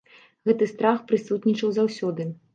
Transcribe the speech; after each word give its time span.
Гэты 0.49 0.67
страх 0.71 1.03
прысутнічаў 1.13 1.77
заўсёды. 1.79 2.29